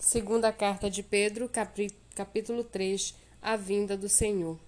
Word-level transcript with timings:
Segunda 0.00 0.50
carta 0.50 0.88
de 0.88 1.02
Pedro, 1.02 1.48
capítulo 2.14 2.64
3, 2.64 3.14
a 3.42 3.54
vinda 3.54 3.98
do 3.98 4.08
Senhor. 4.08 4.58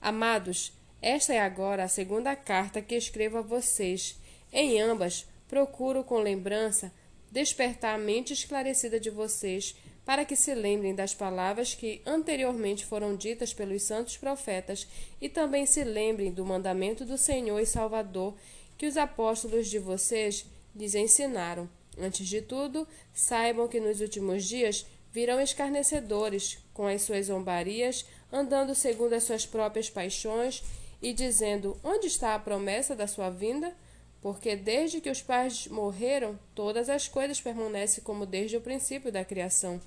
Amados, 0.00 0.72
esta 1.02 1.34
é 1.34 1.40
agora 1.40 1.84
a 1.84 1.88
segunda 1.88 2.34
carta 2.34 2.80
que 2.80 2.94
escrevo 2.94 3.36
a 3.36 3.42
vocês. 3.42 4.18
Em 4.50 4.80
ambas, 4.80 5.26
procuro 5.46 6.02
com 6.02 6.18
lembrança 6.18 6.90
despertar 7.30 7.96
a 7.96 7.98
mente 7.98 8.32
esclarecida 8.32 8.98
de 8.98 9.10
vocês, 9.10 9.76
para 10.06 10.24
que 10.24 10.34
se 10.34 10.54
lembrem 10.54 10.94
das 10.94 11.14
palavras 11.14 11.74
que 11.74 12.00
anteriormente 12.06 12.86
foram 12.86 13.14
ditas 13.14 13.52
pelos 13.52 13.82
santos 13.82 14.16
profetas 14.16 14.88
e 15.20 15.28
também 15.28 15.66
se 15.66 15.84
lembrem 15.84 16.32
do 16.32 16.46
mandamento 16.46 17.04
do 17.04 17.18
Senhor 17.18 17.60
e 17.60 17.66
Salvador 17.66 18.34
que 18.78 18.86
os 18.86 18.96
apóstolos 18.96 19.68
de 19.68 19.78
vocês 19.78 20.46
lhes 20.74 20.94
ensinaram 20.94 21.68
Antes 22.00 22.26
de 22.26 22.40
tudo, 22.40 22.86
saibam 23.12 23.66
que 23.66 23.80
nos 23.80 24.00
últimos 24.00 24.44
dias 24.44 24.86
virão 25.12 25.40
escarnecedores, 25.40 26.58
com 26.72 26.86
as 26.86 27.02
suas 27.02 27.26
zombarias, 27.26 28.06
andando 28.32 28.74
segundo 28.74 29.14
as 29.14 29.24
suas 29.24 29.44
próprias 29.44 29.90
paixões 29.90 30.62
e 31.02 31.12
dizendo: 31.12 31.78
Onde 31.82 32.06
está 32.06 32.34
a 32.34 32.38
promessa 32.38 32.94
da 32.94 33.06
sua 33.06 33.30
vinda? 33.30 33.74
Porque 34.20 34.56
desde 34.56 35.00
que 35.00 35.10
os 35.10 35.22
pais 35.22 35.66
morreram, 35.68 36.38
todas 36.54 36.88
as 36.88 37.08
coisas 37.08 37.40
permanecem 37.40 38.02
como 38.02 38.26
desde 38.26 38.56
o 38.56 38.60
princípio 38.60 39.12
da 39.12 39.24
criação. 39.24 39.80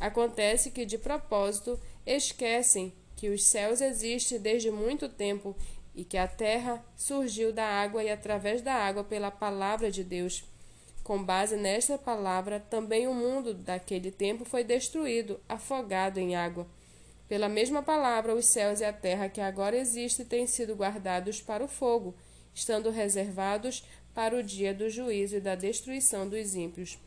Acontece 0.00 0.70
que, 0.70 0.86
de 0.86 0.96
propósito, 0.96 1.78
esquecem 2.06 2.92
que 3.16 3.28
os 3.28 3.44
céus 3.44 3.80
existem 3.80 4.38
desde 4.38 4.70
muito 4.70 5.08
tempo 5.08 5.56
e 5.94 6.04
que 6.04 6.16
a 6.16 6.28
terra 6.28 6.84
surgiu 6.96 7.52
da 7.52 7.64
água 7.64 8.04
e 8.04 8.10
através 8.10 8.62
da 8.62 8.72
água 8.72 9.02
pela 9.02 9.30
palavra 9.30 9.90
de 9.90 10.04
Deus 10.04 10.44
com 11.08 11.24
base 11.24 11.56
nesta 11.56 11.96
palavra, 11.96 12.60
também 12.60 13.08
o 13.08 13.14
mundo 13.14 13.54
daquele 13.54 14.10
tempo 14.10 14.44
foi 14.44 14.62
destruído, 14.62 15.40
afogado 15.48 16.20
em 16.20 16.36
água. 16.36 16.66
Pela 17.26 17.48
mesma 17.48 17.82
palavra, 17.82 18.34
os 18.34 18.44
céus 18.44 18.80
e 18.80 18.84
a 18.84 18.92
terra 18.92 19.26
que 19.26 19.40
agora 19.40 19.74
existem 19.74 20.26
têm 20.26 20.46
sido 20.46 20.76
guardados 20.76 21.40
para 21.40 21.64
o 21.64 21.66
fogo, 21.66 22.14
estando 22.52 22.90
reservados 22.90 23.82
para 24.14 24.36
o 24.36 24.42
dia 24.42 24.74
do 24.74 24.90
juízo 24.90 25.36
e 25.36 25.40
da 25.40 25.54
destruição 25.54 26.28
dos 26.28 26.54
ímpios. 26.54 26.98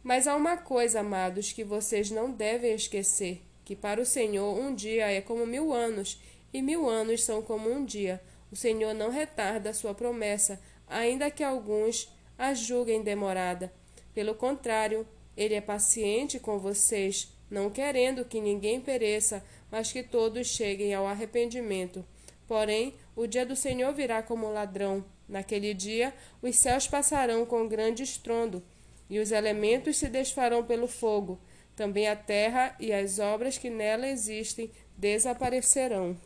Mas 0.00 0.28
há 0.28 0.36
uma 0.36 0.56
coisa, 0.56 1.00
amados, 1.00 1.50
que 1.50 1.64
vocês 1.64 2.08
não 2.08 2.30
devem 2.30 2.72
esquecer: 2.72 3.42
que 3.64 3.74
para 3.74 4.00
o 4.00 4.06
Senhor 4.06 4.56
um 4.56 4.72
dia 4.72 5.10
é 5.10 5.20
como 5.20 5.44
mil 5.44 5.72
anos, 5.72 6.22
e 6.54 6.62
mil 6.62 6.88
anos 6.88 7.24
são 7.24 7.42
como 7.42 7.68
um 7.68 7.84
dia. 7.84 8.22
O 8.52 8.54
Senhor 8.54 8.94
não 8.94 9.10
retarda 9.10 9.70
a 9.70 9.74
sua 9.74 9.92
promessa, 9.92 10.60
ainda 10.86 11.32
que 11.32 11.42
alguns 11.42 12.08
a 12.42 12.54
julguem 12.54 13.02
demorada. 13.02 13.72
Pelo 14.12 14.34
contrário, 14.34 15.06
ele 15.36 15.54
é 15.54 15.60
paciente 15.60 16.40
com 16.40 16.58
vocês, 16.58 17.32
não 17.48 17.70
querendo 17.70 18.24
que 18.24 18.40
ninguém 18.40 18.80
pereça, 18.80 19.44
mas 19.70 19.92
que 19.92 20.02
todos 20.02 20.48
cheguem 20.48 20.92
ao 20.92 21.06
arrependimento. 21.06 22.04
Porém, 22.48 22.94
o 23.14 23.28
dia 23.28 23.46
do 23.46 23.54
Senhor 23.54 23.94
virá 23.94 24.24
como 24.24 24.52
ladrão. 24.52 25.04
Naquele 25.28 25.72
dia, 25.72 26.12
os 26.42 26.56
céus 26.56 26.88
passarão 26.88 27.46
com 27.46 27.68
grande 27.68 28.02
estrondo, 28.02 28.60
e 29.08 29.20
os 29.20 29.30
elementos 29.30 29.96
se 29.96 30.08
desfarão 30.08 30.64
pelo 30.64 30.88
fogo. 30.88 31.38
Também 31.76 32.08
a 32.08 32.16
terra 32.16 32.74
e 32.80 32.92
as 32.92 33.20
obras 33.20 33.56
que 33.56 33.70
nela 33.70 34.08
existem 34.08 34.68
desaparecerão. 34.98 36.18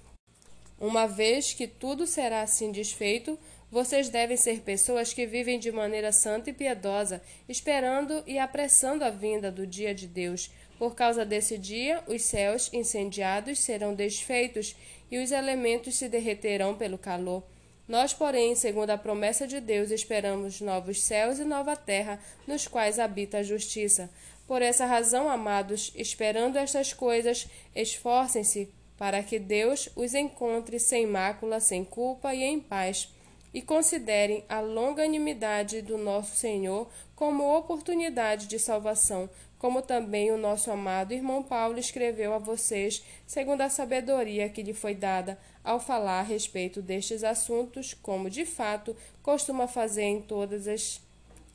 Uma 0.81 1.07
vez 1.07 1.53
que 1.53 1.67
tudo 1.67 2.07
será 2.07 2.41
assim 2.41 2.73
desfeito, 2.73 3.39
vocês 3.71 4.09
devem 4.09 4.37
ser 4.37 4.61
pessoas 4.61 5.13
que 5.13 5.27
vivem 5.27 5.59
de 5.59 5.73
maneira 5.73 6.13
santa 6.13 6.51
e 6.51 6.53
piedosa, 6.53 7.21
esperando 7.49 8.23
e 8.27 8.39
apressando 8.39 9.05
a 9.05 9.11
vinda 9.11 9.51
do 9.51 9.67
dia 9.67 9.95
de 9.95 10.07
Deus. 10.07 10.51
Por 10.79 10.95
causa 10.95 11.25
desse 11.25 11.59
dia, 11.59 12.03
os 12.07 12.23
céus 12.23 12.71
incendiados 12.73 13.59
serão 13.59 13.95
desfeitos 13.95 14.77
e 15.11 15.19
os 15.19 15.33
elementos 15.33 15.97
se 15.97 16.09
derreterão 16.09 16.77
pelo 16.77 16.97
calor. 16.97 17.43
Nós, 17.89 18.13
porém, 18.13 18.55
segundo 18.55 18.91
a 18.91 18.99
promessa 18.99 19.47
de 19.47 19.61
Deus, 19.61 19.91
esperamos 19.91 20.61
novos 20.61 21.03
céus 21.03 21.39
e 21.39 21.45
nova 21.45 21.77
terra, 21.77 22.21
nos 22.47 22.67
quais 22.67 22.99
habita 22.99 23.39
a 23.39 23.43
justiça. 23.43 24.11
Por 24.47 24.63
essa 24.63 24.87
razão, 24.87 25.29
amados, 25.29 25.93
esperando 25.97 26.57
estas 26.57 26.93
coisas, 26.93 27.49
esforcem-se 27.75 28.73
para 28.97 29.23
que 29.23 29.39
Deus 29.39 29.89
os 29.97 30.15
encontre 30.15 30.79
sem 30.79 31.07
mácula, 31.07 31.61
sem 31.61 31.85
culpa 31.85 32.35
e 32.35 32.43
em 32.43 32.61
paz 32.61 33.09
e 33.57 33.63
considerem 33.63 34.45
a 34.51 34.61
longanimidade 34.61 35.81
do 35.81 35.97
nosso 35.97 36.37
Senhor 36.37 36.87
como 37.15 37.57
oportunidade 37.57 38.47
de 38.49 38.59
salvação, 38.59 39.31
como 39.59 39.81
também 39.81 40.31
o 40.31 40.37
nosso 40.37 40.71
amado 40.71 41.15
irmão 41.15 41.43
Paulo 41.43 41.79
escreveu 41.79 42.35
a 42.35 42.39
vocês, 42.39 43.03
segundo 43.27 43.63
a 43.63 43.71
sabedoria 43.71 44.51
que 44.51 44.63
lhe 44.63 44.75
foi 44.75 44.95
dada, 44.95 45.39
ao 45.65 45.81
falar 45.81 46.21
a 46.21 46.23
respeito 46.23 46.83
destes 46.83 47.25
assuntos, 47.25 47.95
como 47.95 48.29
de 48.29 48.45
fato 48.45 48.95
costuma 49.23 49.67
fazer 49.67 50.03
em 50.03 50.21
todas 50.21 50.69
as, 50.69 51.01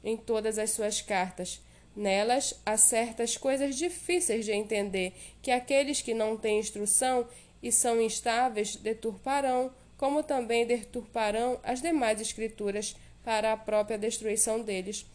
em 0.03 0.17
todas 0.17 0.57
as 0.57 0.71
suas 0.71 1.03
cartas. 1.03 1.61
Nelas 1.95 2.59
há 2.65 2.77
certas 2.77 3.37
coisas 3.37 3.75
difíceis 3.75 4.43
de 4.43 4.51
entender, 4.53 5.13
que 5.39 5.51
aqueles 5.51 6.01
que 6.01 6.15
não 6.15 6.35
têm 6.35 6.57
instrução 6.57 7.27
e 7.61 7.71
são 7.71 8.01
instáveis 8.01 8.75
deturparão 8.75 9.71
como 10.01 10.23
também 10.23 10.65
deturparão 10.65 11.59
as 11.61 11.79
demais 11.79 12.19
escrituras 12.19 12.95
para 13.23 13.53
a 13.53 13.57
própria 13.57 13.99
destruição 13.99 14.59
deles. 14.59 15.05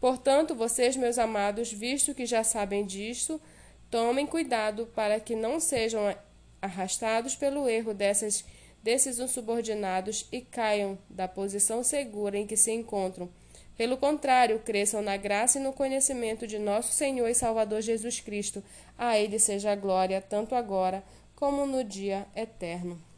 Portanto, 0.00 0.52
vocês, 0.52 0.96
meus 0.96 1.16
amados, 1.16 1.72
visto 1.72 2.12
que 2.12 2.26
já 2.26 2.42
sabem 2.42 2.84
disto, 2.84 3.40
tomem 3.88 4.26
cuidado 4.26 4.86
para 4.96 5.20
que 5.20 5.36
não 5.36 5.60
sejam 5.60 6.12
arrastados 6.60 7.36
pelo 7.36 7.68
erro 7.68 7.94
dessas, 7.94 8.44
desses 8.82 9.20
insubordinados 9.20 10.26
e 10.32 10.40
caiam 10.40 10.98
da 11.08 11.28
posição 11.28 11.84
segura 11.84 12.36
em 12.36 12.44
que 12.44 12.56
se 12.56 12.72
encontram. 12.72 13.30
Pelo 13.76 13.96
contrário, 13.96 14.58
cresçam 14.58 15.02
na 15.02 15.16
graça 15.16 15.60
e 15.60 15.62
no 15.62 15.72
conhecimento 15.72 16.48
de 16.48 16.58
nosso 16.58 16.92
Senhor 16.92 17.28
e 17.28 17.34
Salvador 17.34 17.80
Jesus 17.80 18.18
Cristo. 18.18 18.60
A 18.98 19.16
Ele 19.16 19.38
seja 19.38 19.70
a 19.70 19.76
glória, 19.76 20.20
tanto 20.20 20.56
agora 20.56 21.04
como 21.36 21.64
no 21.64 21.84
dia 21.84 22.26
eterno. 22.34 23.11